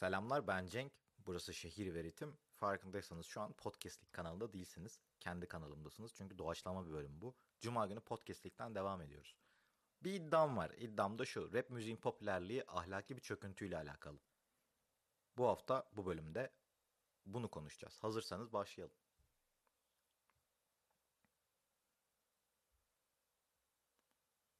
Selamlar 0.00 0.46
ben 0.46 0.66
Cenk. 0.66 0.92
Burası 1.18 1.54
Şehir 1.54 1.94
ve 1.94 2.04
Ritim. 2.04 2.38
Farkındaysanız 2.56 3.26
şu 3.26 3.40
an 3.40 3.52
Podcastlik 3.52 4.12
kanalında 4.12 4.52
değilsiniz. 4.52 5.00
Kendi 5.20 5.48
kanalımdasınız. 5.48 6.14
Çünkü 6.14 6.38
doğaçlama 6.38 6.86
bir 6.86 6.92
bölüm 6.92 7.20
bu. 7.20 7.34
Cuma 7.58 7.86
günü 7.86 8.00
Podcastlik'ten 8.00 8.74
devam 8.74 9.02
ediyoruz. 9.02 9.36
Bir 10.02 10.12
iddiam 10.12 10.56
var. 10.56 10.70
İddiam 10.70 11.18
da 11.18 11.24
şu. 11.24 11.52
Rap 11.52 11.70
müziğin 11.70 11.96
popülerliği 11.96 12.64
ahlaki 12.68 13.16
bir 13.16 13.22
çöküntüyle 13.22 13.76
alakalı. 13.76 14.18
Bu 15.36 15.46
hafta 15.46 15.90
bu 15.92 16.06
bölümde 16.06 16.50
bunu 17.26 17.50
konuşacağız. 17.50 17.98
Hazırsanız 18.02 18.52
başlayalım. 18.52 18.96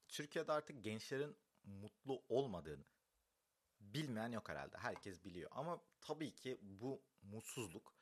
Türkiye'de 0.09 0.53
artık 0.53 0.85
gençlerin 0.85 1.37
mutlu 1.65 2.23
olmadığını 2.29 2.85
bilmeyen 3.81 4.33
yok 4.33 4.49
herhalde. 4.49 4.79
Herkes 4.79 5.25
biliyor. 5.25 5.51
Ama 5.55 5.81
tabii 6.01 6.35
ki 6.35 6.59
bu 6.63 7.03
mutsuzluk 7.23 7.95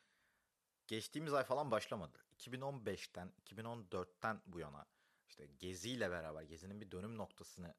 geçtiğimiz 0.86 1.34
ay 1.34 1.45
falan 1.45 1.70
başlamadı. 1.70 2.19
2015'ten, 2.38 3.32
2014'ten 3.45 4.42
bu 4.46 4.59
yana 4.59 4.86
işte 5.28 5.46
Gezi 5.46 5.91
ile 5.91 6.10
beraber 6.10 6.42
Gezi'nin 6.42 6.80
bir 6.80 6.91
dönüm 6.91 7.16
noktasını 7.19 7.74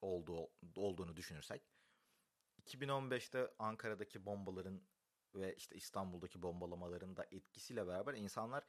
olduğu, 0.00 0.50
olduğunu 0.76 1.16
düşünürsek 1.16 1.62
2015'te 2.66 3.54
Ankara'daki 3.58 4.26
bombaların 4.26 4.82
ve 5.34 5.56
işte 5.56 5.76
İstanbul'daki 5.76 6.42
bombalamaların 6.42 7.16
da 7.16 7.26
etkisiyle 7.30 7.86
beraber 7.86 8.14
insanlar 8.14 8.64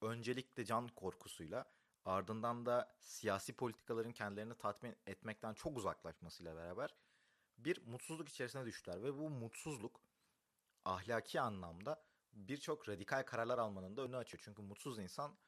öncelikle 0.00 0.64
can 0.64 0.88
korkusuyla 0.88 1.70
ardından 2.04 2.66
da 2.66 2.96
siyasi 3.00 3.52
politikaların 3.52 4.12
kendilerini 4.12 4.54
tatmin 4.54 4.96
etmekten 5.06 5.54
çok 5.54 5.78
uzaklaşmasıyla 5.78 6.56
beraber 6.56 6.94
bir 7.58 7.86
mutsuzluk 7.86 8.28
içerisine 8.28 8.66
düştüler 8.66 9.02
ve 9.02 9.14
bu 9.14 9.30
mutsuzluk 9.30 10.00
ahlaki 10.84 11.40
anlamda 11.40 12.04
birçok 12.32 12.88
radikal 12.88 13.22
kararlar 13.22 13.58
almanın 13.58 13.96
da 13.96 14.02
önünü 14.02 14.16
açıyor. 14.16 14.40
Çünkü 14.44 14.62
mutsuz 14.62 14.98
insan 14.98 15.38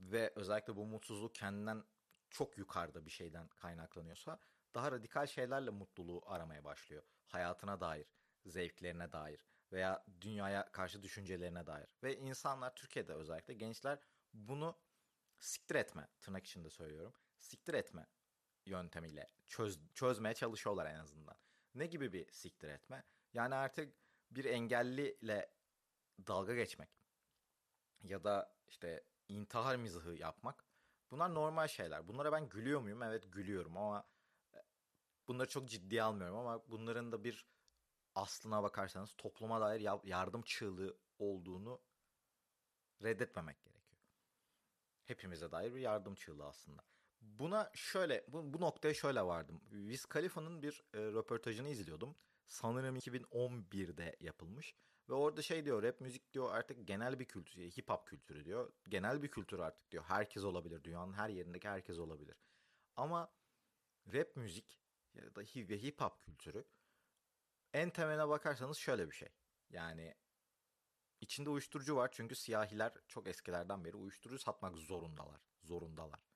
ve 0.00 0.32
özellikle 0.36 0.76
bu 0.76 0.86
mutsuzluk 0.86 1.34
kendinden 1.34 1.84
çok 2.30 2.58
yukarıda 2.58 3.06
bir 3.06 3.10
şeyden 3.10 3.48
kaynaklanıyorsa 3.48 4.40
daha 4.74 4.92
radikal 4.92 5.26
şeylerle 5.26 5.70
mutluluğu 5.70 6.22
aramaya 6.26 6.64
başlıyor. 6.64 7.02
Hayatına 7.26 7.80
dair, 7.80 8.06
zevklerine 8.46 9.12
dair 9.12 9.44
veya 9.72 10.04
dünyaya 10.20 10.72
karşı 10.72 11.02
düşüncelerine 11.02 11.66
dair. 11.66 11.88
Ve 12.02 12.16
insanlar 12.16 12.74
Türkiye'de 12.74 13.14
özellikle 13.14 13.54
gençler 13.54 13.98
bunu 14.32 14.78
siktir 15.38 15.74
etme 15.74 16.08
tırnak 16.20 16.46
içinde 16.46 16.70
söylüyorum. 16.70 17.14
Siktir 17.38 17.74
etme 17.74 18.06
yöntemiyle 18.66 19.30
çöz, 19.46 19.80
çözmeye 19.94 20.34
çalışıyorlar 20.34 20.86
en 20.86 20.98
azından. 20.98 21.36
Ne 21.74 21.86
gibi 21.86 22.12
bir 22.12 22.32
siktir 22.32 22.68
etme? 22.68 23.04
Yani 23.34 23.54
artık 23.54 23.94
bir 24.30 24.44
engelliyle 24.44 25.52
dalga 26.26 26.54
geçmek 26.54 26.90
ya 28.02 28.24
da 28.24 28.56
işte 28.68 29.04
intihar 29.28 29.76
mizahı 29.76 30.14
yapmak 30.14 30.64
bunlar 31.10 31.34
normal 31.34 31.68
şeyler. 31.68 32.08
Bunlara 32.08 32.32
ben 32.32 32.48
gülüyor 32.48 32.80
muyum? 32.80 33.02
Evet 33.02 33.32
gülüyorum 33.32 33.76
ama 33.76 34.08
e, 34.54 34.58
bunları 35.28 35.48
çok 35.48 35.68
ciddiye 35.68 36.02
almıyorum 36.02 36.36
ama 36.36 36.70
bunların 36.70 37.12
da 37.12 37.24
bir 37.24 37.46
aslına 38.14 38.62
bakarsanız 38.62 39.14
topluma 39.18 39.60
dair 39.60 39.88
yardım 40.04 40.42
çığlığı 40.42 40.98
olduğunu 41.18 41.80
reddetmemek 43.02 43.62
gerekiyor. 43.62 44.02
Hepimize 45.04 45.52
dair 45.52 45.74
bir 45.74 45.80
yardım 45.80 46.14
çığlığı 46.14 46.46
aslında. 46.46 46.82
Buna 47.20 47.70
şöyle, 47.74 48.24
bu, 48.28 48.54
bu 48.54 48.60
noktaya 48.60 48.94
şöyle 48.94 49.22
vardım. 49.22 49.60
Wiz 49.70 50.06
Khalifa'nın 50.06 50.62
bir 50.62 50.84
e, 50.94 50.98
röportajını 50.98 51.68
izliyordum. 51.68 52.16
Sanırım 52.46 52.96
2011'de 52.96 54.16
yapılmış. 54.20 54.74
Ve 55.08 55.14
orada 55.14 55.42
şey 55.42 55.64
diyor, 55.64 55.82
rap 55.82 56.00
müzik 56.00 56.32
diyor 56.32 56.54
artık 56.54 56.88
genel 56.88 57.18
bir 57.18 57.24
kültür, 57.24 57.62
hip 57.62 57.88
hop 57.88 58.06
kültürü 58.06 58.44
diyor. 58.44 58.72
Genel 58.88 59.22
bir 59.22 59.30
kültür 59.30 59.58
artık 59.58 59.90
diyor. 59.90 60.04
Herkes 60.04 60.44
olabilir, 60.44 60.84
dünyanın 60.84 61.12
her 61.12 61.28
yerindeki 61.28 61.68
herkes 61.68 61.98
olabilir. 61.98 62.36
Ama 62.96 63.32
rap 64.12 64.36
müzik 64.36 64.80
ya 65.14 65.34
da 65.34 65.40
hip 65.42 66.00
hop 66.00 66.20
kültürü 66.20 66.64
en 67.72 67.90
temeline 67.90 68.28
bakarsanız 68.28 68.76
şöyle 68.76 69.10
bir 69.10 69.14
şey. 69.14 69.28
Yani 69.70 70.14
içinde 71.20 71.50
uyuşturucu 71.50 71.96
var 71.96 72.10
çünkü 72.12 72.34
siyahiler 72.34 72.92
çok 73.08 73.28
eskilerden 73.28 73.84
beri 73.84 73.96
uyuşturucu 73.96 74.38
satmak 74.38 74.76
zorundalar. 74.76 75.40
Zorundalar. 75.62 76.29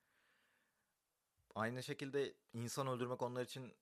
Aynı 1.55 1.83
şekilde 1.83 2.35
insan 2.53 2.87
öldürmek 2.87 3.23
onlar 3.23 3.43
için 3.43 3.75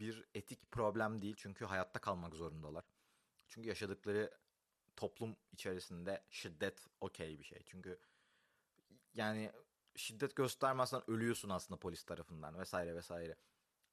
bir 0.00 0.24
etik 0.34 0.70
problem 0.70 1.22
değil. 1.22 1.34
Çünkü 1.38 1.64
hayatta 1.64 2.00
kalmak 2.00 2.34
zorundalar. 2.34 2.84
Çünkü 3.48 3.68
yaşadıkları 3.68 4.38
toplum 4.96 5.36
içerisinde 5.52 6.24
şiddet 6.30 6.86
okey 7.00 7.38
bir 7.38 7.44
şey. 7.44 7.62
Çünkü 7.66 8.00
yani 9.14 9.52
şiddet 9.96 10.36
göstermezsen 10.36 11.10
ölüyorsun 11.10 11.48
aslında 11.48 11.80
polis 11.80 12.04
tarafından 12.04 12.58
vesaire 12.58 12.94
vesaire. 12.94 13.36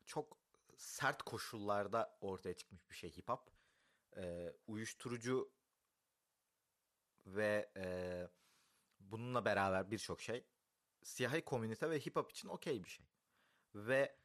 Çok 0.06 0.38
sert 0.78 1.24
koşullarda 1.24 2.18
ortaya 2.22 2.54
çıkmış 2.54 2.90
bir 2.90 2.96
şey 2.96 3.18
hip 3.18 3.30
hop. 3.30 3.50
Ee, 4.18 4.54
uyuşturucu 4.68 5.52
ve 7.26 7.72
e, 7.78 8.28
bununla 9.00 9.46
beraber 9.46 9.92
birçok 9.92 10.22
şey 10.22 10.46
siyahi 11.04 11.46
komünite 11.46 11.90
ve 11.90 12.00
hip 12.00 12.16
hop 12.16 12.32
için 12.32 12.48
okey 12.48 12.84
bir 12.84 12.90
şey. 12.90 13.06
Ve 13.78 14.18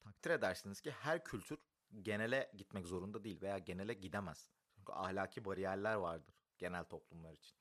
takdir 0.00 0.30
edersiniz 0.30 0.80
ki 0.80 0.90
her 0.90 1.24
kültür 1.24 1.58
genele 2.02 2.50
gitmek 2.56 2.86
zorunda 2.86 3.24
değil 3.24 3.42
veya 3.42 3.58
genele 3.58 3.94
gidemez. 3.94 4.50
Çünkü 4.74 4.92
ahlaki 4.92 5.44
bariyerler 5.44 5.94
vardır 5.94 6.34
genel 6.58 6.84
toplumlar 6.84 7.32
için. 7.32 7.56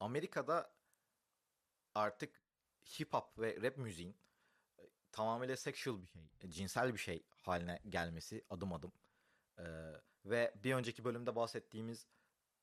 Amerika'da 0.00 0.74
artık 1.94 2.42
hip 3.00 3.12
hop 3.12 3.38
ve 3.38 3.62
rap 3.62 3.76
müziğin 3.76 4.16
e, 4.78 4.82
tamamıyla 5.12 5.56
sexual 5.56 6.02
bir 6.02 6.06
şey, 6.06 6.22
e, 6.40 6.50
cinsel 6.50 6.92
bir 6.92 6.98
şey 6.98 7.26
haline 7.42 7.80
gelmesi 7.88 8.44
adım 8.50 8.72
adım. 8.72 8.92
Ee, 9.58 9.64
ve 10.24 10.54
bir 10.64 10.74
önceki 10.74 11.04
bölümde 11.04 11.36
bahsettiğimiz 11.36 12.06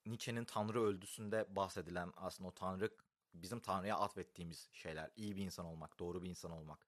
Nietzsche'nin 0.05 0.45
Tanrı 0.45 0.81
öldüsünde 0.81 1.55
bahsedilen 1.55 2.13
aslında 2.15 2.49
o 2.49 2.53
Tanrı 2.53 2.89
bizim 3.33 3.59
Tanrı'ya 3.59 3.97
atfettiğimiz 3.97 4.69
şeyler. 4.73 5.11
iyi 5.15 5.35
bir 5.35 5.45
insan 5.45 5.65
olmak, 5.65 5.99
doğru 5.99 6.23
bir 6.23 6.29
insan 6.29 6.51
olmak, 6.51 6.87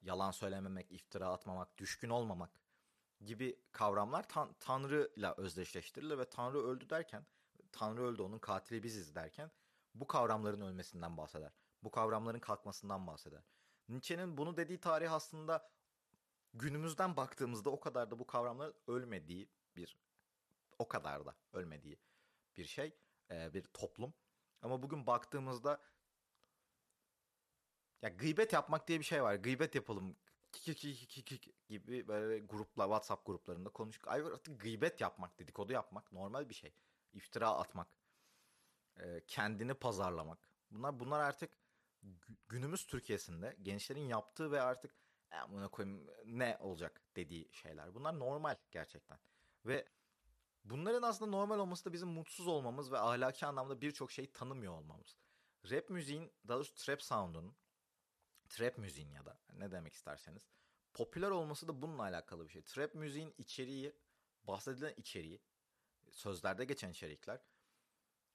yalan 0.00 0.30
söylememek, 0.30 0.92
iftira 0.92 1.28
atmamak, 1.28 1.78
düşkün 1.78 2.10
olmamak 2.10 2.60
gibi 3.24 3.60
kavramlar 3.72 4.28
tan 4.28 4.52
Tanrı 4.60 5.12
ile 5.16 5.32
özdeşleştirilir 5.36 6.18
ve 6.18 6.28
Tanrı 6.28 6.58
öldü 6.58 6.90
derken, 6.90 7.26
Tanrı 7.72 8.02
öldü 8.02 8.22
onun 8.22 8.38
katili 8.38 8.82
biziz 8.82 9.14
derken 9.14 9.50
bu 9.94 10.06
kavramların 10.06 10.60
ölmesinden 10.60 11.16
bahseder. 11.16 11.52
Bu 11.82 11.90
kavramların 11.90 12.40
kalkmasından 12.40 13.06
bahseder. 13.06 13.42
Nietzsche'nin 13.88 14.36
bunu 14.36 14.56
dediği 14.56 14.80
tarih 14.80 15.12
aslında 15.12 15.70
günümüzden 16.54 17.16
baktığımızda 17.16 17.70
o 17.70 17.80
kadar 17.80 18.10
da 18.10 18.18
bu 18.18 18.26
kavramların 18.26 18.74
ölmediği 18.86 19.48
bir 19.76 19.98
o 20.78 20.88
kadar 20.88 21.26
da 21.26 21.36
ölmediği 21.52 21.98
bir 22.56 22.64
şey, 22.64 22.96
bir 23.30 23.62
toplum. 23.62 24.14
Ama 24.62 24.82
bugün 24.82 25.06
baktığımızda 25.06 25.80
ya 28.02 28.08
gıybet 28.08 28.52
yapmak 28.52 28.88
diye 28.88 28.98
bir 28.98 29.04
şey 29.04 29.22
var. 29.22 29.34
Gıybet 29.34 29.74
yapalım 29.74 30.16
gibi 31.68 32.08
böyle 32.08 32.38
grupla 32.38 32.84
WhatsApp 32.84 33.26
gruplarında 33.26 33.68
konuştuk. 33.68 34.08
Ay 34.08 34.20
artık 34.20 34.60
gıybet 34.60 35.00
yapmak, 35.00 35.38
dedikodu 35.38 35.72
yapmak 35.72 36.12
normal 36.12 36.48
bir 36.48 36.54
şey. 36.54 36.74
İftira 37.12 37.50
atmak, 37.50 37.88
kendini 39.26 39.74
pazarlamak. 39.74 40.48
Bunlar 40.70 41.00
bunlar 41.00 41.20
artık 41.20 41.58
günümüz 42.48 42.86
Türkiye'sinde 42.86 43.56
gençlerin 43.62 44.08
yaptığı 44.08 44.52
ve 44.52 44.60
artık 44.60 44.94
buna 45.48 45.68
koyayım 45.68 46.06
ne 46.24 46.58
olacak 46.60 47.02
dediği 47.16 47.48
şeyler. 47.52 47.94
Bunlar 47.94 48.18
normal 48.18 48.56
gerçekten. 48.70 49.18
Ve 49.64 49.88
Bunların 50.70 51.02
aslında 51.02 51.30
normal 51.30 51.58
olması 51.58 51.84
da 51.84 51.92
bizim 51.92 52.08
mutsuz 52.08 52.46
olmamız 52.46 52.92
ve 52.92 52.98
ahlaki 52.98 53.46
anlamda 53.46 53.80
birçok 53.80 54.12
şeyi 54.12 54.32
tanımıyor 54.32 54.72
olmamız. 54.72 55.16
Rap 55.70 55.90
müziğin, 55.90 56.32
daha 56.48 56.56
doğrusu 56.56 56.74
trap 56.74 57.02
sound'un, 57.02 57.56
trap 58.48 58.78
müziğin 58.78 59.10
ya 59.10 59.26
da 59.26 59.38
ne 59.52 59.72
demek 59.72 59.94
isterseniz 59.94 60.48
popüler 60.94 61.30
olması 61.30 61.68
da 61.68 61.82
bununla 61.82 62.02
alakalı 62.02 62.44
bir 62.44 62.52
şey. 62.52 62.62
Trap 62.62 62.94
müziğin 62.94 63.34
içeriği, 63.38 63.96
bahsedilen 64.44 64.94
içeriği, 64.96 65.40
sözlerde 66.10 66.64
geçen 66.64 66.90
içerikler 66.90 67.40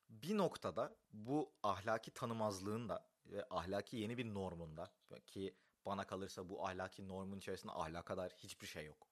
bir 0.10 0.38
noktada 0.38 0.96
bu 1.14 1.54
ahlaki 1.64 2.12
tanımazlığın 2.12 2.90
da 2.90 3.08
ve 3.26 3.46
ahlaki 3.50 3.98
yeni 3.98 4.18
bir 4.18 4.34
normunda 4.34 4.92
ki 5.26 5.58
bana 5.86 6.08
kalırsa 6.08 6.50
bu 6.50 6.68
ahlaki 6.68 7.08
normun 7.08 7.38
içerisinde 7.38 7.72
ahlaka 7.72 8.18
dair 8.18 8.32
hiçbir 8.32 8.68
şey 8.68 8.86
yok. 8.86 9.08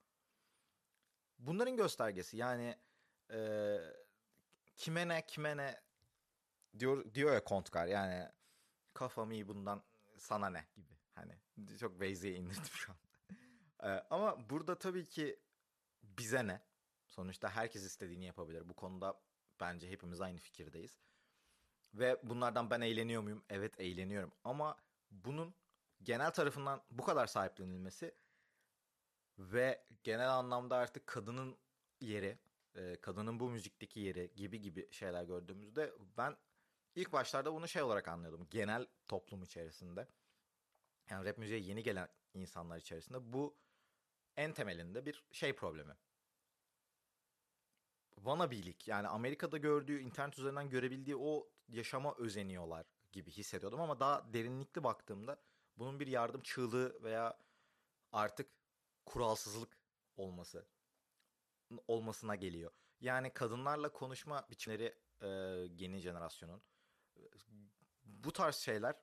Bunların 1.40 1.78
göstergesi 1.78 2.38
yani 2.38 2.78
e, 3.32 3.78
kime 4.76 5.08
ne 5.08 5.26
kime 5.26 5.58
ne 5.58 5.82
diyor 6.80 7.14
diyor 7.14 7.34
ya 7.34 7.44
Kontkar 7.44 7.88
yani 7.88 8.30
kafam 8.94 9.32
iyi 9.32 9.48
bundan 9.48 9.84
sana 10.18 10.50
ne 10.50 10.66
gibi. 10.76 10.98
Hani 11.16 11.38
çok 11.80 12.00
Beyzi'ye 12.00 12.36
indirdim 12.36 12.64
şu 12.64 12.92
an. 12.92 12.98
e, 13.90 14.04
ama 14.10 14.50
burada 14.50 14.78
tabii 14.78 15.06
ki 15.06 15.40
bize 16.04 16.48
ne? 16.48 16.62
Sonuçta 17.06 17.50
herkes 17.50 17.84
istediğini 17.84 18.26
yapabilir. 18.26 18.70
Bu 18.70 18.74
konuda 18.74 19.22
bence 19.60 19.90
hepimiz 19.90 20.22
aynı 20.22 20.40
fikirdeyiz. 20.40 21.00
Ve 21.94 22.20
bunlardan 22.24 22.70
ben 22.70 22.82
eğleniyor 22.82 23.22
muyum? 23.22 23.44
Evet 23.50 23.80
eğleniyorum. 23.80 24.32
Ama 24.44 24.78
bunun 25.12 25.56
genel 26.04 26.32
tarafından 26.32 26.82
bu 26.92 27.04
kadar 27.04 27.28
sahiplenilmesi 27.28 28.16
ve 29.40 29.86
genel 30.04 30.30
anlamda 30.30 30.78
artık 30.78 31.08
kadının 31.08 31.58
yeri, 32.02 32.38
e, 32.76 32.96
kadının 33.02 33.40
bu 33.40 33.50
müzikteki 33.50 34.00
yeri 34.00 34.34
gibi 34.36 34.62
gibi 34.62 34.92
şeyler 34.92 35.24
gördüğümüzde 35.24 35.94
ben 36.18 36.38
ilk 36.96 37.14
başlarda 37.14 37.54
bunu 37.54 37.68
şey 37.68 37.82
olarak 37.82 38.08
anlıyordum. 38.08 38.48
Genel 38.50 38.88
toplum 39.08 39.44
içerisinde. 39.44 40.08
Yani 41.10 41.26
rap 41.26 41.38
müziğe 41.38 41.60
yeni 41.60 41.84
gelen 41.84 42.10
insanlar 42.34 42.78
içerisinde 42.78 43.34
bu 43.34 43.58
en 44.38 44.54
temelinde 44.54 45.06
bir 45.06 45.24
şey 45.32 45.56
problemi. 45.56 45.96
Vannabilik 48.18 48.88
yani 48.88 49.08
Amerika'da 49.08 49.58
gördüğü, 49.58 50.00
internet 50.00 50.40
üzerinden 50.40 50.70
görebildiği 50.70 51.16
o 51.16 51.50
yaşama 51.68 52.16
özeniyorlar 52.18 52.86
gibi 53.12 53.32
hissediyordum 53.32 53.82
ama 53.82 54.00
daha 54.00 54.34
derinlikli 54.34 54.84
baktığımda 54.84 55.42
bunun 55.78 56.00
bir 56.00 56.08
yardım 56.08 56.42
çığlığı 56.42 57.04
veya 57.04 57.40
artık 58.12 58.50
kuralsızlık 59.06 59.78
olması 60.18 60.66
olmasına 61.88 62.36
geliyor. 62.36 62.72
Yani 63.02 63.34
kadınlarla 63.34 63.92
konuşma 63.92 64.48
biçimleri 64.50 64.96
e, 65.22 65.28
yeni 65.78 66.00
jenerasyonun 66.00 66.62
bu 68.04 68.34
tarz 68.34 68.56
şeyler 68.56 68.96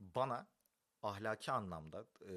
bana 0.00 0.46
ahlaki 1.02 1.52
anlamda 1.52 2.06
e, 2.28 2.32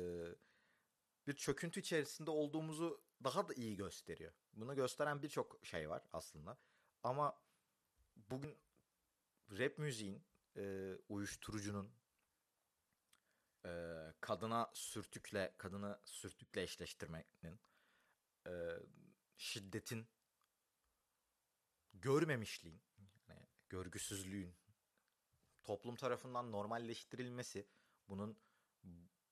bir 1.27 1.33
çöküntü 1.33 1.79
içerisinde 1.79 2.31
olduğumuzu 2.31 3.01
daha 3.23 3.47
da 3.47 3.53
iyi 3.53 3.75
gösteriyor. 3.75 4.33
Bunu 4.53 4.75
gösteren 4.75 5.21
birçok 5.21 5.59
şey 5.63 5.89
var 5.89 6.01
aslında. 6.11 6.57
Ama 7.03 7.39
bugün 8.15 8.57
rap 9.51 9.77
müziğin, 9.77 10.23
e, 10.57 10.95
uyuşturucunun, 11.09 11.91
e, 13.65 13.97
kadına 14.21 14.71
sürtükle, 14.73 15.53
kadını 15.57 15.99
sürtükle 16.05 16.61
eşleştirmenin, 16.61 17.59
e, 18.47 18.51
şiddetin, 19.37 20.07
görmemişliğin, 21.93 22.81
yani 23.27 23.47
görgüsüzlüğün 23.69 24.55
toplum 25.63 25.95
tarafından 25.95 26.51
normalleştirilmesi, 26.51 27.67
bunun 28.09 28.37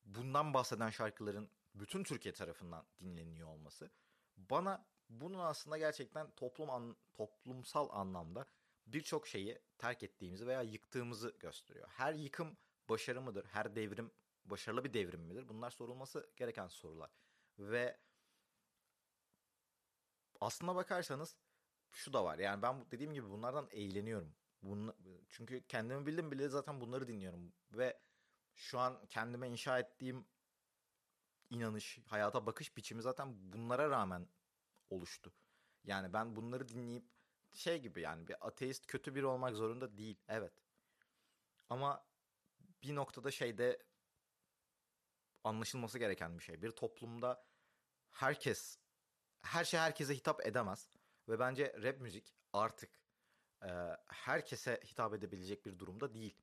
bundan 0.04 0.54
bahseden 0.54 0.90
şarkıların 0.90 1.50
bütün 1.76 2.04
Türkiye 2.04 2.34
tarafından 2.34 2.86
dinleniyor 3.00 3.48
olması 3.48 3.92
bana 4.38 4.86
bunun 5.10 5.40
aslında 5.40 5.78
gerçekten 5.78 6.32
toplum 6.32 6.70
an, 6.70 6.98
toplumsal 7.14 7.90
anlamda 7.92 8.48
birçok 8.88 9.28
şeyi 9.28 9.60
terk 9.78 10.04
ettiğimizi 10.04 10.48
veya 10.48 10.62
yıktığımızı 10.62 11.36
gösteriyor. 11.40 11.88
Her 11.90 12.14
yıkım 12.14 12.58
başarı 12.90 13.22
mıdır? 13.22 13.46
Her 13.46 13.76
devrim 13.76 14.12
başarılı 14.46 14.84
bir 14.84 14.94
devrim 14.94 15.22
midir? 15.22 15.50
Bunlar 15.50 15.72
sorulması 15.72 16.30
gereken 16.36 16.68
sorular. 16.68 17.12
Ve 17.60 17.98
aslına 20.42 20.76
bakarsanız 20.76 21.38
şu 21.92 22.14
da 22.14 22.24
var. 22.24 22.40
Yani 22.40 22.62
ben 22.62 22.92
dediğim 22.92 23.14
gibi 23.14 23.30
bunlardan 23.30 23.68
eğleniyorum. 23.72 24.36
Bunla, 24.62 24.96
çünkü 25.30 25.68
kendimi 25.68 26.06
bildim 26.06 26.32
bile 26.32 26.50
zaten 26.50 26.82
bunları 26.82 27.08
dinliyorum. 27.08 27.54
Ve 27.72 28.02
şu 28.56 28.80
an 28.80 29.06
kendime 29.10 29.50
inşa 29.50 29.80
ettiğim 29.80 30.28
inanış, 31.50 32.00
hayata 32.06 32.46
bakış 32.46 32.78
biçimi 32.78 33.02
zaten 33.02 33.54
bunlara 33.54 33.90
rağmen 33.90 34.28
oluştu. 34.90 35.34
Yani 35.84 36.14
ben 36.14 36.36
bunları 36.36 36.68
dinleyip 36.68 37.06
şey 37.54 37.82
gibi 37.82 38.02
yani 38.02 38.28
bir 38.28 38.48
ateist 38.48 38.88
kötü 38.88 39.16
biri 39.16 39.26
olmak 39.26 39.56
zorunda 39.56 39.98
değil. 39.98 40.18
Evet. 40.28 40.54
Ama 41.70 42.06
bir 42.84 42.96
noktada 42.96 43.32
şeyde 43.32 43.84
anlaşılması 45.44 46.00
gereken 46.00 46.38
bir 46.40 46.44
şey. 46.44 46.62
Bir 46.62 46.72
toplumda 46.72 47.46
herkes 48.10 48.80
her 49.42 49.64
şey 49.64 49.80
herkese 49.80 50.16
hitap 50.16 50.48
edemez 50.48 50.90
ve 51.30 51.40
bence 51.40 51.74
rap 51.84 52.02
müzik 52.02 52.36
artık 52.54 53.02
e, 53.64 53.70
herkese 54.08 54.80
hitap 54.86 55.14
edebilecek 55.14 55.66
bir 55.66 55.80
durumda 55.80 56.14
değil. 56.14 56.38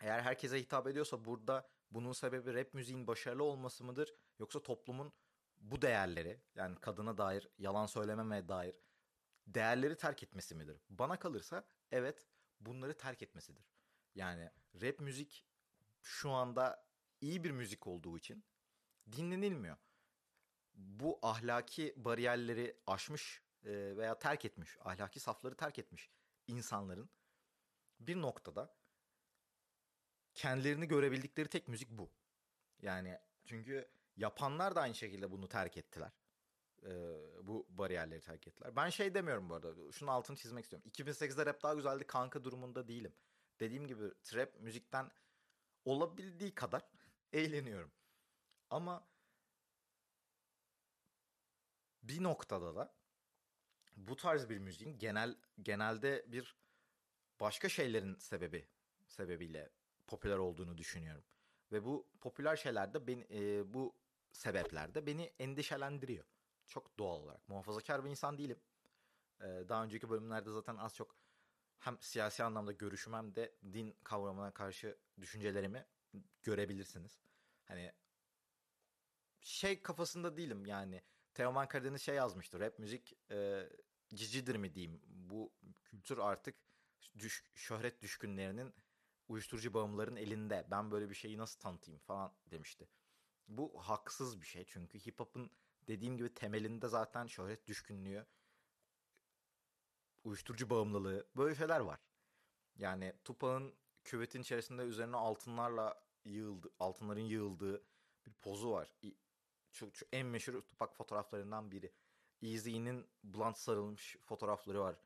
Eğer 0.00 0.20
herkese 0.20 0.60
hitap 0.60 0.86
ediyorsa 0.86 1.24
burada 1.24 1.68
bunun 1.90 2.12
sebebi 2.12 2.54
rap 2.54 2.74
müziğin 2.74 3.06
başarılı 3.06 3.44
olması 3.44 3.84
mıdır 3.84 4.14
yoksa 4.38 4.62
toplumun 4.62 5.12
bu 5.58 5.82
değerleri 5.82 6.40
yani 6.54 6.80
kadına 6.80 7.18
dair 7.18 7.48
yalan 7.58 7.86
söylememeye 7.86 8.48
dair 8.48 8.74
değerleri 9.46 9.96
terk 9.96 10.22
etmesi 10.22 10.54
midir? 10.54 10.80
Bana 10.88 11.18
kalırsa 11.18 11.64
evet 11.90 12.26
bunları 12.60 12.96
terk 12.96 13.22
etmesidir. 13.22 13.72
Yani 14.14 14.50
rap 14.82 15.00
müzik 15.00 15.46
şu 16.02 16.30
anda 16.30 16.86
iyi 17.20 17.44
bir 17.44 17.50
müzik 17.50 17.86
olduğu 17.86 18.18
için 18.18 18.44
dinlenilmiyor. 19.12 19.76
Bu 20.74 21.18
ahlaki 21.22 21.94
bariyerleri 21.96 22.76
aşmış 22.86 23.42
e, 23.64 23.96
veya 23.96 24.18
terk 24.18 24.44
etmiş, 24.44 24.78
ahlaki 24.80 25.20
safları 25.20 25.56
terk 25.56 25.78
etmiş 25.78 26.10
insanların 26.46 27.10
bir 28.00 28.20
noktada 28.20 28.74
kendilerini 30.34 30.88
görebildikleri 30.88 31.48
tek 31.48 31.68
müzik 31.68 31.90
bu. 31.90 32.10
Yani 32.82 33.18
çünkü 33.44 33.88
yapanlar 34.16 34.74
da 34.74 34.80
aynı 34.80 34.94
şekilde 34.94 35.30
bunu 35.30 35.48
terk 35.48 35.76
ettiler. 35.76 36.12
Ee, 36.86 36.90
bu 37.42 37.66
bariyerleri 37.68 38.20
terk 38.20 38.46
ettiler. 38.48 38.76
Ben 38.76 38.90
şey 38.90 39.14
demiyorum 39.14 39.50
bu 39.50 39.54
arada. 39.54 39.92
Şunun 39.92 40.10
altını 40.10 40.36
çizmek 40.36 40.64
istiyorum. 40.64 40.90
2008'de 40.90 41.46
rap 41.46 41.62
daha 41.62 41.74
güzeldi 41.74 42.06
kanka 42.06 42.44
durumunda 42.44 42.88
değilim. 42.88 43.14
Dediğim 43.60 43.86
gibi 43.86 44.04
trap 44.22 44.60
müzikten 44.60 45.10
olabildiği 45.84 46.54
kadar 46.54 46.82
eğleniyorum. 47.32 47.92
Ama 48.70 49.06
bir 52.02 52.22
noktada 52.22 52.74
da 52.76 52.94
bu 53.96 54.16
tarz 54.16 54.48
bir 54.48 54.58
müziğin 54.58 54.98
genel 54.98 55.36
genelde 55.62 56.24
bir 56.28 56.56
başka 57.40 57.68
şeylerin 57.68 58.14
sebebi 58.16 58.68
sebebiyle 59.06 59.70
popüler 60.06 60.38
olduğunu 60.38 60.78
düşünüyorum. 60.78 61.24
Ve 61.72 61.84
bu 61.84 62.08
popüler 62.20 62.56
şeyler 62.56 62.94
de 62.94 63.06
beni, 63.06 63.26
e, 63.30 63.74
bu 63.74 63.96
sebeplerde 64.32 65.06
beni 65.06 65.32
endişelendiriyor. 65.38 66.24
Çok 66.66 66.98
doğal 66.98 67.20
olarak. 67.20 67.48
Muhafazakar 67.48 68.04
bir 68.04 68.10
insan 68.10 68.38
değilim. 68.38 68.60
E, 69.40 69.44
daha 69.44 69.84
önceki 69.84 70.10
bölümlerde 70.10 70.50
zaten 70.50 70.76
az 70.76 70.94
çok 70.94 71.16
hem 71.78 71.98
siyasi 72.00 72.44
anlamda 72.44 72.72
görüşüm 72.72 73.12
hem 73.12 73.34
de 73.34 73.54
din 73.72 73.96
kavramına 74.04 74.50
karşı 74.50 74.98
düşüncelerimi 75.20 75.86
görebilirsiniz. 76.42 77.20
Hani 77.64 77.92
şey 79.40 79.82
kafasında 79.82 80.36
değilim 80.36 80.66
yani. 80.66 81.02
Teoman 81.34 81.68
Karadeniz 81.68 82.02
şey 82.02 82.14
yazmıştı. 82.14 82.60
Rap 82.60 82.78
müzik 82.78 83.16
e, 83.30 83.68
cicidir 84.14 84.56
mi 84.56 84.74
diyeyim. 84.74 85.00
Bu 85.06 85.52
kültür 85.84 86.18
artık 86.18 86.56
düş, 87.18 87.44
şöhret 87.54 88.02
düşkünlerinin 88.02 88.74
uyuşturucu 89.28 89.74
bağımlıların 89.74 90.16
elinde. 90.16 90.66
Ben 90.70 90.90
böyle 90.90 91.10
bir 91.10 91.14
şeyi 91.14 91.38
nasıl 91.38 91.60
tanıtayım 91.60 92.00
falan 92.00 92.32
demişti. 92.50 92.88
Bu 93.48 93.72
haksız 93.76 94.40
bir 94.40 94.46
şey 94.46 94.64
çünkü 94.64 94.98
hip 94.98 95.20
hop'un 95.20 95.50
dediğim 95.88 96.16
gibi 96.16 96.34
temelinde 96.34 96.88
zaten 96.88 97.26
şöhret 97.26 97.66
düşkünlüğü, 97.66 98.26
uyuşturucu 100.24 100.70
bağımlılığı 100.70 101.26
böyle 101.36 101.54
şeyler 101.54 101.80
var. 101.80 102.00
Yani 102.76 103.12
Tupac'ın 103.24 103.74
küvetin 104.04 104.42
içerisinde 104.42 104.82
üzerine 104.82 105.16
altınlarla 105.16 106.02
yığıldı, 106.24 106.70
altınların 106.78 107.20
yığıldığı 107.20 107.84
bir 108.26 108.32
pozu 108.32 108.70
var. 108.70 108.92
Şu, 109.72 109.90
şu 109.94 110.06
en 110.12 110.26
meşhur 110.26 110.62
Tupac 110.62 110.94
fotoğraflarından 110.94 111.70
biri. 111.70 111.92
Eazy'nin 112.42 113.10
blunt 113.24 113.58
sarılmış 113.58 114.16
fotoğrafları 114.24 114.80
var. 114.80 114.96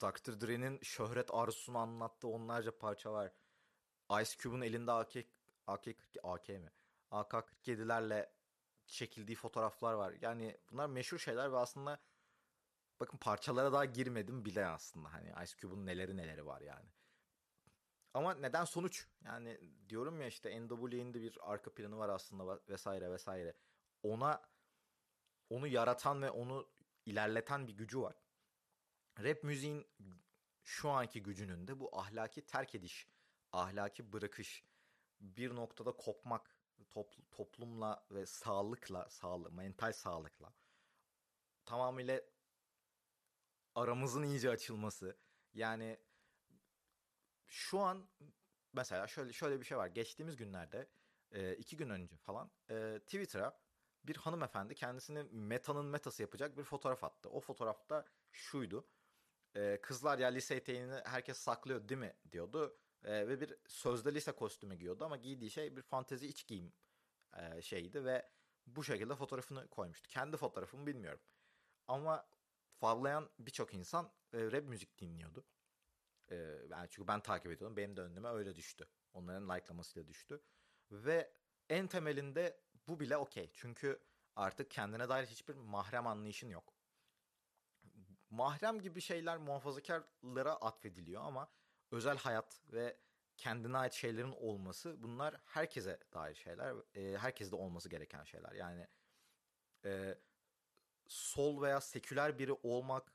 Dr. 0.00 0.40
Dre'nin 0.40 0.80
şöhret 0.82 1.34
arzusunu 1.34 1.78
anlattığı 1.78 2.28
onlarca 2.28 2.78
parça 2.78 3.12
var. 3.12 3.32
Ice 4.20 4.30
Cube'un 4.38 4.60
elinde 4.60 4.92
AK, 4.92 5.14
AK, 5.66 5.86
AK 6.22 6.48
mi? 6.48 6.72
AK-47'lerle 7.10 8.32
çekildiği 8.86 9.36
fotoğraflar 9.36 9.92
var. 9.92 10.14
Yani 10.20 10.56
bunlar 10.70 10.86
meşhur 10.86 11.18
şeyler 11.18 11.52
ve 11.52 11.56
aslında 11.56 12.00
bakın 13.00 13.18
parçalara 13.18 13.72
daha 13.72 13.84
girmedim 13.84 14.44
bile 14.44 14.66
aslında. 14.66 15.12
Hani 15.12 15.32
Ice 15.44 15.56
Cube'un 15.56 15.86
neleri 15.86 16.16
neleri 16.16 16.46
var 16.46 16.60
yani. 16.60 16.88
Ama 18.14 18.34
neden 18.34 18.64
sonuç? 18.64 19.08
Yani 19.24 19.60
diyorum 19.88 20.20
ya 20.20 20.26
işte 20.26 20.60
NWA'nin 20.60 21.14
de 21.14 21.22
bir 21.22 21.38
arka 21.52 21.74
planı 21.74 21.98
var 21.98 22.08
aslında 22.08 22.60
vesaire 22.68 23.10
vesaire. 23.10 23.56
Ona 24.02 24.42
onu 25.50 25.66
yaratan 25.66 26.22
ve 26.22 26.30
onu 26.30 26.70
ilerleten 27.06 27.68
bir 27.68 27.72
gücü 27.72 28.00
var. 28.00 28.16
Rap 29.18 29.42
müziğin 29.44 29.86
şu 30.64 30.90
anki 30.90 31.22
gücünün 31.22 31.68
de 31.68 31.80
bu 31.80 31.98
ahlaki 31.98 32.46
terk 32.46 32.74
ediş, 32.74 33.08
ahlaki 33.52 34.12
bırakış, 34.12 34.64
bir 35.20 35.54
noktada 35.54 35.92
kopmak 35.92 36.56
topl- 36.90 37.30
toplumla 37.30 38.06
ve 38.10 38.26
sağlıkla, 38.26 39.10
sağlı, 39.10 39.52
mental 39.52 39.92
sağlıkla 39.92 40.54
tamamıyla 41.64 42.20
aramızın 43.74 44.22
iyice 44.22 44.50
açılması. 44.50 45.18
Yani 45.54 45.98
şu 47.52 47.78
an 47.78 48.08
mesela 48.72 49.06
şöyle 49.06 49.32
şöyle 49.32 49.60
bir 49.60 49.64
şey 49.64 49.78
var. 49.78 49.86
Geçtiğimiz 49.86 50.36
günlerde 50.36 50.88
e, 51.30 51.56
iki 51.56 51.76
gün 51.76 51.90
önce 51.90 52.16
falan 52.16 52.50
e, 52.70 52.98
Twitter'a 52.98 53.60
bir 54.04 54.16
hanımefendi 54.16 54.74
kendisini 54.74 55.22
metanın 55.22 55.86
metası 55.86 56.22
yapacak 56.22 56.56
bir 56.56 56.64
fotoğraf 56.64 57.04
attı. 57.04 57.30
O 57.30 57.40
fotoğrafta 57.40 58.04
şuydu. 58.32 58.88
E, 59.56 59.80
kızlar 59.82 60.18
ya 60.18 60.28
lise 60.28 60.54
eteğini 60.54 61.00
herkes 61.04 61.38
saklıyor 61.38 61.88
değil 61.88 62.00
mi 62.00 62.16
diyordu. 62.32 62.78
E, 63.04 63.28
ve 63.28 63.40
bir 63.40 63.56
sözde 63.66 64.14
lise 64.14 64.32
kostümü 64.32 64.74
giyiyordu 64.74 65.04
ama 65.04 65.16
giydiği 65.16 65.50
şey 65.50 65.76
bir 65.76 65.82
fantezi 65.82 66.26
iç 66.26 66.46
giyim 66.46 66.72
e, 67.36 67.62
şeydi 67.62 68.04
ve 68.04 68.30
bu 68.66 68.84
şekilde 68.84 69.14
fotoğrafını 69.14 69.68
koymuştu. 69.68 70.08
Kendi 70.08 70.36
fotoğrafımı 70.36 70.86
bilmiyorum. 70.86 71.20
Ama 71.88 72.26
favlayan 72.80 73.30
birçok 73.38 73.74
insan 73.74 74.12
e, 74.32 74.52
rap 74.52 74.64
müzik 74.64 74.98
dinliyordu. 74.98 75.44
E, 76.32 76.36
yani 76.70 76.88
çünkü 76.90 77.08
ben 77.08 77.20
takip 77.20 77.52
ediyordum. 77.52 77.76
Benim 77.76 77.96
de 77.96 78.00
önüme 78.00 78.28
öyle 78.28 78.56
düştü. 78.56 78.88
Onların 79.12 79.48
likelamasıyla 79.48 80.08
düştü. 80.08 80.42
Ve 80.90 81.32
en 81.68 81.86
temelinde 81.86 82.60
bu 82.88 83.00
bile 83.00 83.16
okey. 83.16 83.50
Çünkü 83.54 84.02
artık 84.36 84.70
kendine 84.70 85.08
dair 85.08 85.26
hiçbir 85.26 85.54
mahrem 85.54 86.06
anlayışın 86.06 86.48
yok. 86.48 86.74
Mahrem 88.30 88.80
gibi 88.80 89.00
şeyler 89.00 89.36
muhafazakarlara 89.36 90.52
atfediliyor 90.56 91.22
ama 91.22 91.50
özel 91.90 92.16
hayat 92.16 92.60
ve 92.72 92.96
kendine 93.36 93.78
ait 93.78 93.92
şeylerin 93.92 94.32
olması 94.32 95.02
bunlar 95.02 95.40
herkese 95.44 96.00
dair 96.12 96.34
şeyler. 96.34 96.74
E, 96.94 97.18
herkeste 97.18 97.56
olması 97.56 97.88
gereken 97.88 98.24
şeyler. 98.24 98.52
Yani 98.52 98.88
e, 99.84 100.18
sol 101.06 101.62
veya 101.62 101.80
seküler 101.80 102.38
biri 102.38 102.52
olmak 102.52 103.12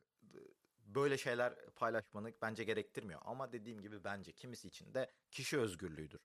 böyle 0.87 1.17
şeyler 1.17 1.65
paylaşmanı 1.75 2.33
bence 2.41 2.63
gerektirmiyor. 2.63 3.21
Ama 3.23 3.51
dediğim 3.51 3.81
gibi 3.81 4.03
bence 4.03 4.31
kimisi 4.31 4.67
için 4.67 4.93
de 4.93 5.11
kişi 5.31 5.59
özgürlüğüdür. 5.59 6.21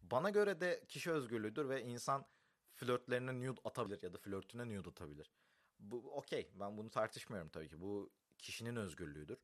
Bana 0.00 0.30
göre 0.30 0.60
de 0.60 0.84
kişi 0.88 1.10
özgürlüğüdür 1.10 1.68
ve 1.68 1.82
insan 1.82 2.26
flörtlerine 2.74 3.40
nude 3.40 3.60
atabilir 3.64 4.02
ya 4.02 4.12
da 4.12 4.18
flörtüne 4.18 4.68
nude 4.68 4.88
atabilir. 4.88 5.32
Bu 5.78 6.16
okey 6.16 6.50
ben 6.54 6.76
bunu 6.76 6.90
tartışmıyorum 6.90 7.48
tabii 7.50 7.68
ki. 7.68 7.80
Bu 7.80 8.12
kişinin 8.38 8.76
özgürlüğüdür. 8.76 9.38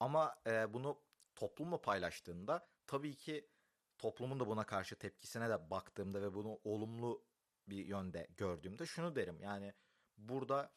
Ama 0.00 0.36
e, 0.46 0.72
bunu 0.72 1.02
toplumla 1.34 1.80
paylaştığında 1.80 2.68
tabii 2.86 3.16
ki 3.16 3.48
toplumun 3.98 4.40
da 4.40 4.46
buna 4.46 4.66
karşı 4.66 4.96
tepkisine 4.96 5.48
de 5.48 5.70
baktığımda 5.70 6.22
ve 6.22 6.34
bunu 6.34 6.60
olumlu 6.64 7.24
bir 7.66 7.86
yönde 7.86 8.26
gördüğümde 8.36 8.86
şunu 8.86 9.16
derim. 9.16 9.40
Yani 9.40 9.74
burada 10.16 10.72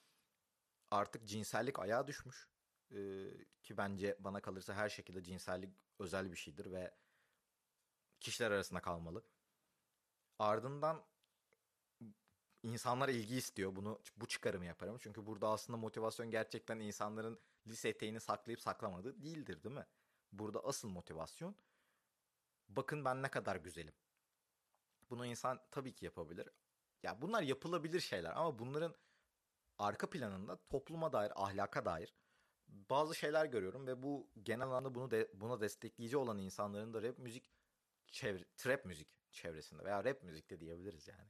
artık 0.92 1.28
cinsellik 1.28 1.80
ayağa 1.80 2.08
düşmüş. 2.08 2.50
Ee, 2.92 3.30
ki 3.64 3.78
bence 3.78 4.18
bana 4.20 4.42
kalırsa 4.42 4.74
her 4.74 4.90
şekilde 4.90 5.24
cinsellik 5.24 5.70
özel 6.00 6.32
bir 6.32 6.36
şeydir 6.36 6.72
ve 6.72 6.96
kişiler 8.20 8.52
arasında 8.52 8.82
kalmalı. 8.82 9.24
Ardından 10.40 11.06
insanlar 12.64 13.10
ilgi 13.10 13.36
istiyor. 13.36 13.76
Bunu 13.76 14.02
bu 14.18 14.28
çıkarımı 14.28 14.66
yaparım. 14.66 14.98
Çünkü 15.00 15.26
burada 15.26 15.50
aslında 15.50 15.78
motivasyon 15.78 16.32
gerçekten 16.32 16.80
insanların 16.80 17.40
lise 17.68 17.90
eteğini 17.90 18.20
saklayıp 18.20 18.62
saklamadığı 18.62 19.24
değildir, 19.24 19.64
değil 19.64 19.76
mi? 19.76 19.86
Burada 20.32 20.60
asıl 20.66 20.90
motivasyon 20.90 21.56
bakın 22.70 23.06
ben 23.06 23.24
ne 23.24 23.30
kadar 23.30 23.56
güzelim. 23.56 23.94
Bunu 25.10 25.26
insan 25.26 25.62
tabii 25.72 25.96
ki 25.96 26.06
yapabilir. 26.06 26.50
Ya 27.04 27.22
bunlar 27.22 27.42
yapılabilir 27.42 28.00
şeyler 28.00 28.32
ama 28.32 28.60
bunların 28.60 28.96
arka 29.82 30.10
planında 30.10 30.58
topluma 30.70 31.14
dair, 31.14 31.32
ahlaka 31.36 31.86
dair 31.86 32.14
bazı 32.68 33.16
şeyler 33.16 33.46
görüyorum 33.46 33.88
ve 33.88 34.04
bu 34.04 34.30
genel 34.44 34.68
anlamda 34.68 34.96
bunu 34.96 35.12
de, 35.12 35.30
buna 35.34 35.62
destekleyici 35.62 36.18
olan 36.18 36.38
insanların 36.38 36.94
da 36.94 37.02
rap 37.04 37.18
müzik 37.18 37.52
çevre, 38.08 38.44
trap 38.58 38.86
müzik 38.86 39.08
çevresinde 39.32 39.84
veya 39.84 40.04
rap 40.04 40.24
müzik 40.24 40.50
de 40.50 40.60
diyebiliriz 40.60 41.08
yani. 41.08 41.30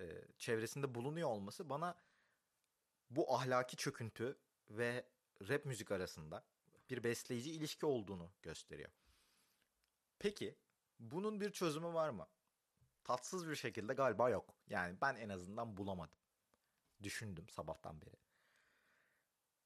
Ee, 0.00 0.24
çevresinde 0.38 0.94
bulunuyor 0.94 1.28
olması 1.28 1.70
bana 1.70 2.00
bu 3.10 3.34
ahlaki 3.34 3.76
çöküntü 3.76 4.38
ve 4.70 5.08
rap 5.48 5.64
müzik 5.64 5.90
arasında 5.90 6.44
bir 6.90 7.04
besleyici 7.04 7.50
ilişki 7.50 7.86
olduğunu 7.86 8.32
gösteriyor. 8.42 8.90
Peki 10.18 10.58
bunun 10.98 11.40
bir 11.40 11.52
çözümü 11.52 11.94
var 11.94 12.10
mı? 12.10 12.26
Tatsız 13.04 13.48
bir 13.48 13.56
şekilde 13.56 13.94
galiba 13.94 14.30
yok. 14.30 14.54
Yani 14.68 14.98
ben 15.00 15.14
en 15.14 15.28
azından 15.28 15.76
bulamadım 15.76 16.18
düşündüm 17.02 17.48
sabahtan 17.48 18.00
beri. 18.00 18.16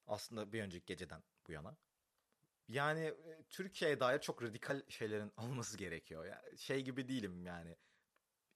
Aslında 0.07 0.53
bir 0.53 0.63
önceki 0.63 0.87
geceden 0.87 1.23
bu 1.47 1.53
yana. 1.53 1.77
Yani 2.69 3.01
e, 3.01 3.43
Türkiye'ye 3.51 4.01
dair 4.01 4.21
çok 4.21 4.43
radikal 4.43 4.83
şeylerin 4.89 5.33
olması 5.37 5.79
gerekiyor. 5.79 6.25
Yani 6.25 6.59
şey 6.59 6.83
gibi 6.85 7.09
değilim 7.09 7.43
yani. 7.47 7.77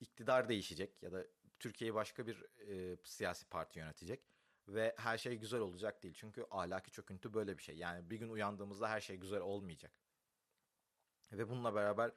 İktidar 0.01 0.49
değişecek 0.49 1.03
ya 1.03 1.13
da 1.13 1.27
Türkiye'yi 1.59 1.95
başka 1.95 2.27
bir 2.27 2.45
e, 2.69 2.97
siyasi 3.05 3.49
parti 3.49 3.79
yönetecek 3.79 4.21
ve 4.69 4.95
her 4.99 5.19
şey 5.19 5.37
güzel 5.37 5.61
olacak 5.61 6.03
değil. 6.03 6.15
Çünkü 6.15 6.47
ahlaki 6.51 6.91
çöküntü 6.91 7.35
böyle 7.35 7.59
bir 7.59 7.63
şey. 7.63 7.77
Yani 7.77 8.11
bir 8.11 8.17
gün 8.19 8.29
uyandığımızda 8.29 8.89
her 8.91 9.01
şey 9.01 9.17
güzel 9.17 9.41
olmayacak. 9.41 9.93
Ve 11.33 11.49
bununla 11.49 11.75
beraber 11.75 12.13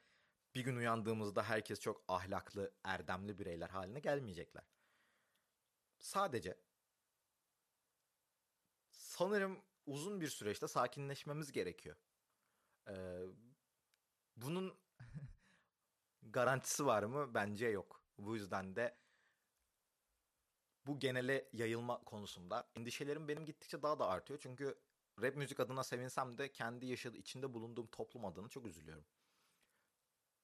bir 0.55 0.61
gün 0.61 0.75
uyandığımızda 0.75 1.43
herkes 1.43 1.79
çok 1.79 2.03
ahlaklı, 2.07 2.71
erdemli 2.83 3.39
bireyler 3.39 3.69
haline 3.69 3.99
gelmeyecekler 3.99 4.63
sadece 5.99 6.57
sanırım 8.91 9.59
uzun 9.85 10.21
bir 10.21 10.27
süreçte 10.27 10.67
sakinleşmemiz 10.67 11.51
gerekiyor. 11.51 11.95
Ee, 12.87 13.23
bunun 14.35 14.77
garantisi 16.21 16.85
var 16.85 17.03
mı? 17.03 17.33
Bence 17.33 17.67
yok. 17.67 18.03
Bu 18.17 18.35
yüzden 18.35 18.75
de 18.75 18.97
bu 20.85 20.99
genele 20.99 21.49
yayılma 21.53 22.03
konusunda 22.03 22.69
endişelerim 22.75 23.27
benim 23.27 23.45
gittikçe 23.45 23.81
daha 23.81 23.99
da 23.99 24.07
artıyor. 24.07 24.39
Çünkü 24.43 24.79
rap 25.21 25.35
müzik 25.35 25.59
adına 25.59 25.83
sevinsem 25.83 26.37
de 26.37 26.51
kendi 26.51 26.85
yaşadığı 26.85 27.17
içinde 27.17 27.53
bulunduğum 27.53 27.87
toplum 27.87 28.25
adına 28.25 28.47
çok 28.49 28.65
üzülüyorum. 28.65 29.05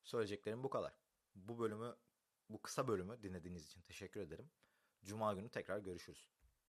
Söyleyeceklerim 0.04 0.64
bu 0.64 0.70
kadar. 0.70 0.98
Bu 1.36 1.60
bölümü, 1.60 1.96
bu 2.50 2.62
kısa 2.62 2.88
bölümü 2.88 3.24
dinlediğiniz 3.24 3.66
için 3.66 3.82
teşekkür 3.82 4.22
ederim. 4.22 4.52
Cuma 5.06 5.34
günü 5.34 5.50
tekrar 5.50 5.80
görüşürüz. 5.80 6.35